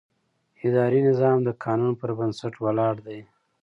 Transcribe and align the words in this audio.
اداري 0.65 0.99
نظام 1.09 1.37
د 1.43 1.49
قانون 1.63 1.91
پر 1.99 2.09
بنسټ 2.17 2.53
ولاړ 2.63 2.95
دی. 3.07 3.19